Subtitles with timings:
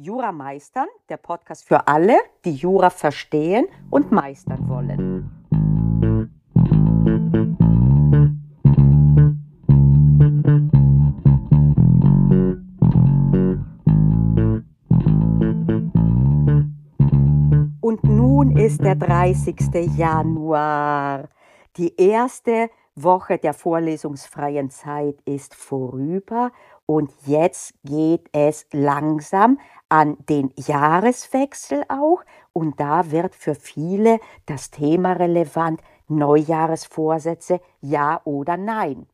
[0.00, 5.28] Jura meistern, der Podcast für alle, die Jura verstehen und meistern wollen.
[17.80, 19.96] Und nun ist der 30.
[19.96, 21.28] Januar.
[21.76, 26.52] Die erste Woche der vorlesungsfreien Zeit ist vorüber
[26.90, 29.60] und jetzt geht es langsam
[29.90, 32.22] an den Jahreswechsel auch
[32.54, 39.06] und da wird für viele das Thema relevant, Neujahresvorsätze, ja oder nein.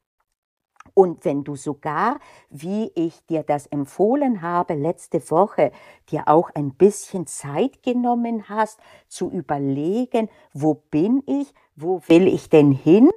[0.95, 5.73] Und wenn du sogar, wie ich dir das empfohlen habe letzte Woche,
[6.11, 8.79] dir auch ein bisschen Zeit genommen hast,
[9.09, 13.11] zu überlegen, wo bin ich, wo will ich denn hin,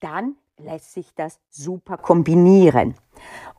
[0.00, 2.94] dann lässt sich das super kombinieren.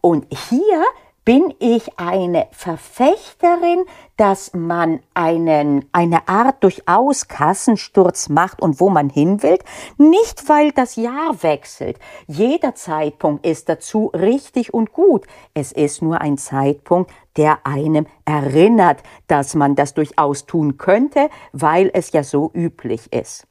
[0.01, 0.83] Und hier
[1.25, 3.85] bin ich eine Verfechterin,
[4.17, 9.57] dass man einen, eine Art durchaus Kassensturz macht und wo man hin will,
[9.97, 11.97] nicht weil das Jahr wechselt.
[12.27, 15.25] Jeder Zeitpunkt ist dazu richtig und gut.
[15.53, 21.89] Es ist nur ein Zeitpunkt, der einem erinnert, dass man das durchaus tun könnte, weil
[21.93, 23.47] es ja so üblich ist.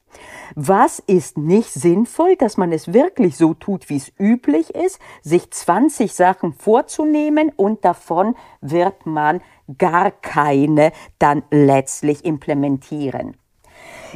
[0.55, 5.51] Was ist nicht sinnvoll, dass man es wirklich so tut, wie es üblich ist, sich
[5.51, 9.41] 20 Sachen vorzunehmen und davon wird man
[9.79, 13.37] gar keine dann letztlich implementieren.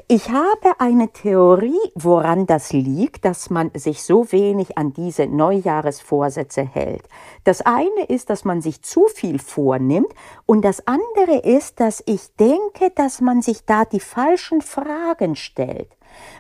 [0.09, 6.63] Ich habe eine Theorie, woran das liegt, dass man sich so wenig an diese Neujahresvorsätze
[6.67, 7.03] hält.
[7.45, 10.13] Das eine ist, dass man sich zu viel vornimmt
[10.45, 15.89] und das andere ist, dass ich denke, dass man sich da die falschen Fragen stellt.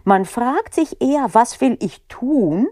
[0.04, 2.68] Man fragt sich eher, was will ich tun?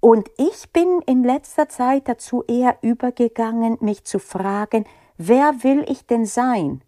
[0.00, 4.86] Und ich bin in letzter Zeit dazu eher übergegangen, mich zu fragen,
[5.18, 6.82] wer will ich denn sein?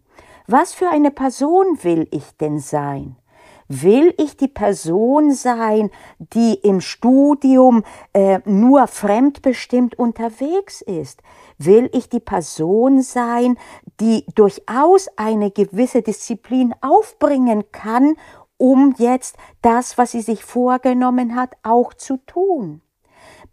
[0.47, 3.15] Was für eine Person will ich denn sein?
[3.69, 7.83] Will ich die Person sein, die im Studium
[8.13, 11.21] äh, nur fremdbestimmt unterwegs ist?
[11.57, 13.57] Will ich die Person sein,
[13.99, 18.15] die durchaus eine gewisse Disziplin aufbringen kann
[18.57, 22.81] um jetzt das, was sie sich vorgenommen hat, auch zu tun?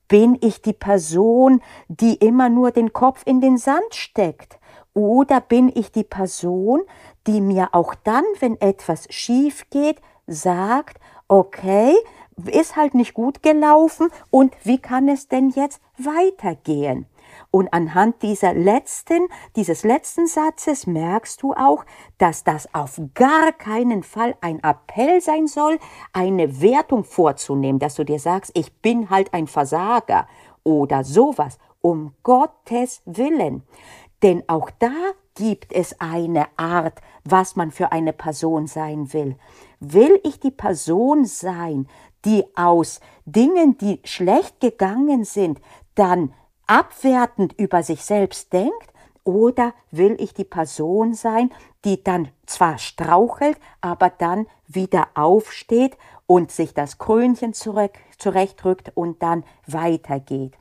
[0.08, 4.58] Bin ich die Person, die immer nur den Kopf in den Sand steckt?
[4.92, 6.82] Oder bin ich die Person,
[7.26, 10.98] die mir auch dann, wenn etwas schief geht, sagt,
[11.28, 11.94] okay,
[12.46, 17.06] ist halt nicht gut gelaufen und wie kann es denn jetzt weitergehen?
[17.50, 21.84] Und anhand dieser letzten, dieses letzten Satzes merkst du auch,
[22.18, 25.78] dass das auf gar keinen Fall ein Appell sein soll,
[26.12, 30.26] eine Wertung vorzunehmen, dass du dir sagst, ich bin halt ein Versager
[30.64, 31.58] oder sowas.
[31.80, 33.62] Um Gottes Willen.
[34.22, 34.92] Denn auch da
[35.34, 39.36] gibt es eine Art, was man für eine Person sein will.
[39.80, 41.88] Will ich die Person sein,
[42.24, 45.60] die aus Dingen, die schlecht gegangen sind,
[45.94, 46.32] dann
[46.66, 48.92] abwertend über sich selbst denkt,
[49.24, 51.50] oder will ich die Person sein,
[51.84, 55.96] die dann zwar strauchelt, aber dann wieder aufsteht
[56.26, 60.52] und sich das Krönchen zurechtrückt und dann weitergeht.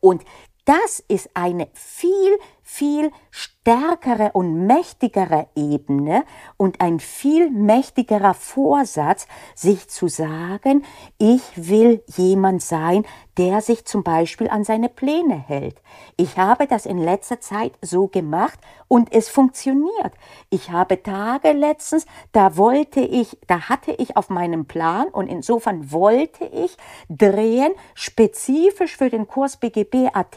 [0.00, 0.24] Und
[0.64, 6.24] das ist eine viel, viel stärkere und mächtigere Ebene
[6.56, 10.84] und ein viel mächtigerer Vorsatz, sich zu sagen,
[11.18, 13.04] ich will jemand sein,
[13.38, 15.80] der sich zum Beispiel an seine Pläne hält.
[16.16, 18.58] Ich habe das in letzter Zeit so gemacht
[18.88, 20.12] und es funktioniert.
[20.50, 25.90] Ich habe Tage letztens, da wollte ich, da hatte ich auf meinem Plan und insofern
[25.92, 26.76] wollte ich
[27.08, 30.36] drehen, spezifisch für den Kurs BGB AT,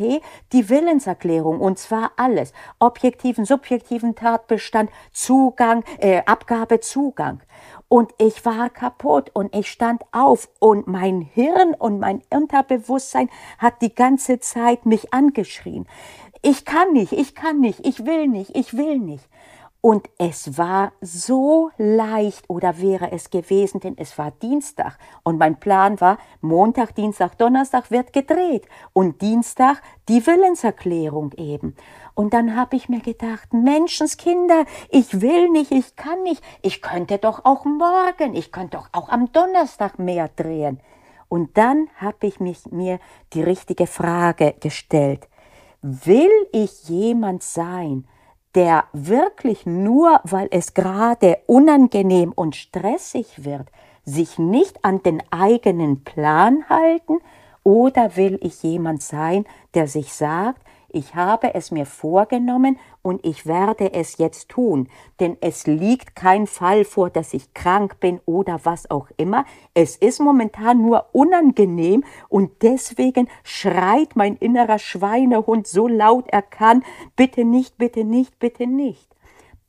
[0.53, 2.53] die Willenserklärung und zwar alles.
[2.79, 7.41] Objektiven, subjektiven Tatbestand, Zugang, äh, Abgabe, Zugang.
[7.87, 13.81] Und ich war kaputt und ich stand auf und mein Hirn und mein Unterbewusstsein hat
[13.81, 15.87] die ganze Zeit mich angeschrien.
[16.41, 19.27] Ich kann nicht, ich kann nicht, ich will nicht, ich will nicht.
[19.81, 25.59] Und es war so leicht oder wäre es gewesen, denn es war Dienstag und mein
[25.59, 31.75] Plan war, Montag, Dienstag, Donnerstag wird gedreht und Dienstag die Willenserklärung eben.
[32.15, 37.17] Und dann habe ich mir gedacht, Menschenskinder, ich will nicht, ich kann nicht, ich könnte
[37.17, 40.79] doch auch morgen, ich könnte doch auch am Donnerstag mehr drehen.
[41.27, 42.99] Und dann habe ich mich, mir
[43.33, 45.27] die richtige Frage gestellt.
[45.81, 48.07] Will ich jemand sein,
[48.55, 53.67] der wirklich nur, weil es gerade unangenehm und stressig wird,
[54.05, 57.17] sich nicht an den eigenen Plan halten?
[57.63, 60.64] Oder will ich jemand sein, der sich sagt,
[60.95, 64.87] ich habe es mir vorgenommen und ich werde es jetzt tun,
[65.19, 69.43] denn es liegt kein Fall vor, dass ich krank bin oder was auch immer.
[69.73, 76.83] Es ist momentan nur unangenehm und deswegen schreit mein innerer Schweinehund so laut er kann,
[77.17, 79.09] bitte nicht, bitte nicht, bitte nicht.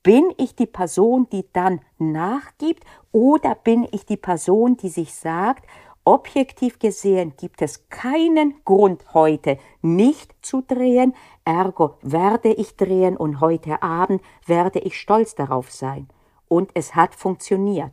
[0.05, 5.65] Bin ich die Person, die dann nachgibt oder bin ich die Person, die sich sagt,
[6.07, 11.15] objektiv gesehen gibt es keinen Grund heute nicht zu drehen,
[11.45, 16.09] ergo werde ich drehen und heute Abend werde ich stolz darauf sein.
[16.49, 17.93] Und es hat funktioniert.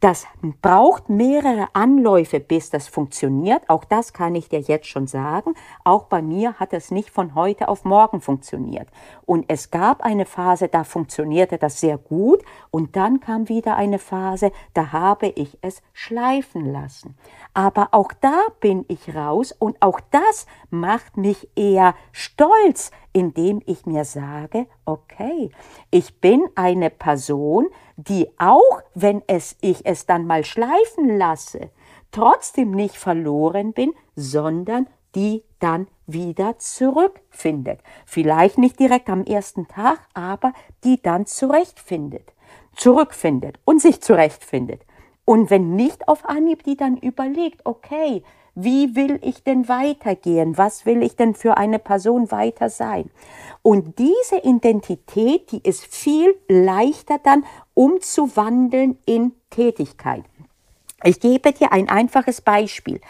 [0.00, 0.28] Das
[0.62, 3.68] braucht mehrere Anläufe, bis das funktioniert.
[3.68, 5.54] Auch das kann ich dir jetzt schon sagen.
[5.82, 8.88] Auch bei mir hat es nicht von heute auf morgen funktioniert.
[9.26, 12.44] Und es gab eine Phase, da funktionierte das sehr gut.
[12.70, 17.16] Und dann kam wieder eine Phase, da habe ich es schleifen lassen.
[17.52, 23.84] Aber auch da bin ich raus und auch das macht mich eher stolz, indem ich
[23.84, 25.50] mir sage, okay,
[25.90, 27.66] ich bin eine Person,
[27.96, 31.70] die auch, wenn es ich es dann mal schleifen lasse,
[32.12, 34.86] trotzdem nicht verloren bin, sondern
[35.16, 37.80] die dann wieder zurückfindet.
[38.06, 40.52] Vielleicht nicht direkt am ersten Tag, aber
[40.84, 42.32] die dann zurechtfindet,
[42.76, 44.82] zurückfindet und sich zurechtfindet.
[45.24, 48.22] Und wenn nicht auf Anhieb, die dann überlegt, okay,
[48.60, 50.58] wie will ich denn weitergehen?
[50.58, 53.08] Was will ich denn für eine Person weiter sein?
[53.62, 57.44] Und diese Identität, die ist viel leichter dann
[57.74, 60.24] umzuwandeln in Tätigkeit.
[61.04, 63.00] Ich gebe dir ein einfaches Beispiel.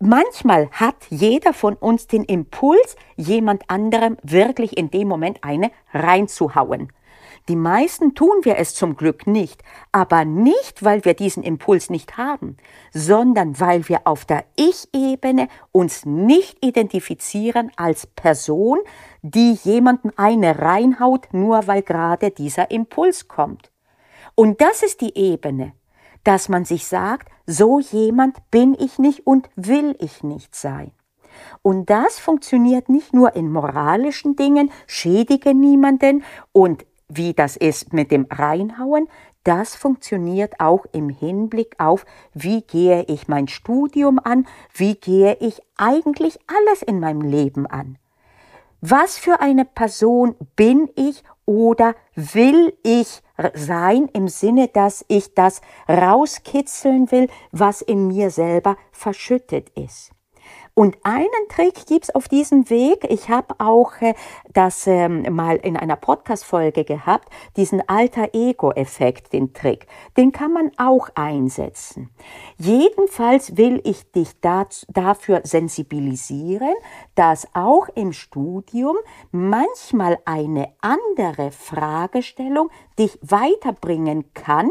[0.00, 6.90] Manchmal hat jeder von uns den Impuls, jemand anderem wirklich in dem Moment eine reinzuhauen.
[7.50, 12.16] Die meisten tun wir es zum Glück nicht, aber nicht, weil wir diesen Impuls nicht
[12.16, 12.56] haben,
[12.92, 18.78] sondern weil wir auf der Ich-Ebene uns nicht identifizieren als Person,
[19.22, 23.72] die jemanden eine reinhaut, nur weil gerade dieser Impuls kommt.
[24.36, 25.72] Und das ist die Ebene,
[26.22, 30.92] dass man sich sagt, so jemand bin ich nicht und will ich nicht sein.
[31.62, 38.10] Und das funktioniert nicht nur in moralischen Dingen, schädige niemanden und wie das ist mit
[38.10, 39.08] dem Reinhauen,
[39.44, 42.04] das funktioniert auch im Hinblick auf,
[42.34, 47.98] wie gehe ich mein Studium an, wie gehe ich eigentlich alles in meinem Leben an.
[48.82, 53.22] Was für eine Person bin ich oder will ich
[53.54, 60.12] sein im Sinne, dass ich das rauskitzeln will, was in mir selber verschüttet ist.
[60.80, 63.04] Und einen Trick gibt es auf diesem Weg.
[63.10, 64.14] Ich habe auch äh,
[64.54, 67.28] das ähm, mal in einer Podcast-Folge gehabt,
[67.58, 69.86] diesen Alter-Ego-Effekt, den Trick.
[70.16, 72.08] Den kann man auch einsetzen.
[72.56, 76.72] Jedenfalls will ich dich dazu, dafür sensibilisieren,
[77.14, 78.96] dass auch im Studium
[79.32, 84.70] manchmal eine andere Fragestellung dich weiterbringen kann,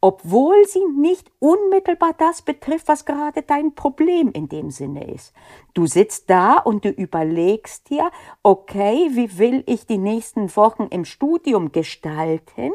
[0.00, 5.34] obwohl sie nicht unmittelbar das betrifft, was gerade dein Problem in dem Sinne ist.
[5.74, 8.10] Du sitzt da und du überlegst dir,
[8.42, 12.72] okay, wie will ich die nächsten Wochen im Studium gestalten?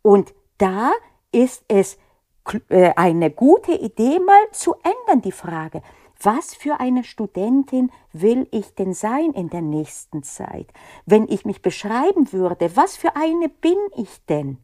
[0.00, 0.92] Und da
[1.32, 1.98] ist es
[2.68, 5.82] äh, eine gute Idee, mal zu ändern, die Frage.
[6.22, 10.72] Was für eine Studentin will ich denn sein in der nächsten Zeit?
[11.04, 14.58] Wenn ich mich beschreiben würde, was für eine bin ich denn?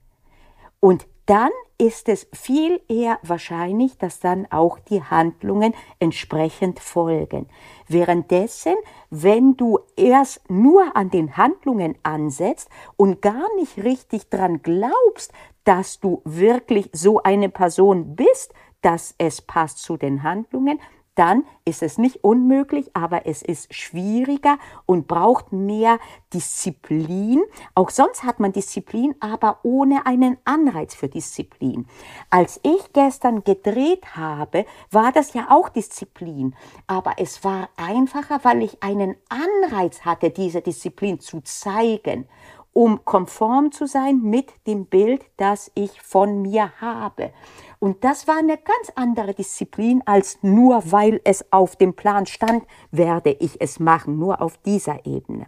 [0.79, 7.46] Und dann ist es viel eher wahrscheinlich, dass dann auch die Handlungen entsprechend folgen.
[7.87, 8.75] Währenddessen,
[9.10, 15.32] wenn du erst nur an den Handlungen ansetzt und gar nicht richtig dran glaubst,
[15.63, 20.81] dass du wirklich so eine Person bist, dass es passt zu den Handlungen,
[21.20, 25.98] dann ist es nicht unmöglich, aber es ist schwieriger und braucht mehr
[26.32, 27.43] Disziplin.
[27.74, 31.86] Auch sonst hat man Disziplin, aber ohne einen Anreiz für Disziplin.
[32.31, 38.62] Als ich gestern gedreht habe, war das ja auch Disziplin, aber es war einfacher, weil
[38.62, 42.27] ich einen Anreiz hatte, diese Disziplin zu zeigen
[42.72, 47.32] um konform zu sein mit dem Bild, das ich von mir habe.
[47.81, 52.65] Und das war eine ganz andere Disziplin als nur weil es auf dem Plan stand,
[52.91, 55.46] werde ich es machen, nur auf dieser Ebene.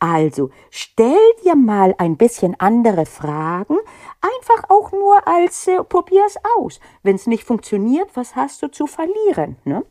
[0.00, 3.76] Also stell dir mal ein bisschen andere Fragen,
[4.20, 6.80] einfach auch nur als äh, probier es aus.
[7.04, 9.56] Wenn es nicht funktioniert, was hast du zu verlieren?
[9.64, 9.84] Ne?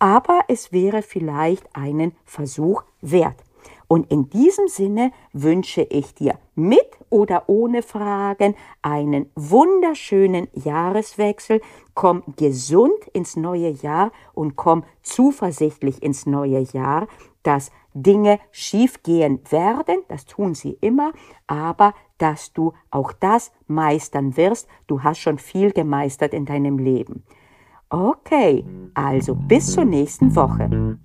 [0.00, 3.36] Aber es wäre vielleicht einen Versuch wert.
[3.86, 11.60] Und in diesem Sinne wünsche ich dir mit oder ohne Fragen einen wunderschönen Jahreswechsel.
[11.94, 17.06] Komm gesund ins neue Jahr und komm zuversichtlich ins neue Jahr,
[17.42, 21.12] dass Dinge schiefgehen werden, das tun sie immer,
[21.46, 24.66] aber dass du auch das meistern wirst.
[24.86, 27.24] Du hast schon viel gemeistert in deinem Leben.
[27.90, 28.64] Okay,
[28.94, 30.98] also bis zur nächsten Woche.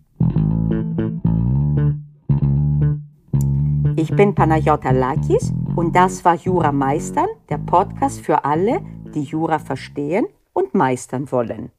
[3.97, 8.81] Ich bin Panayota Lakis und das war Jura Meistern, der Podcast für alle,
[9.13, 11.71] die Jura verstehen und meistern wollen.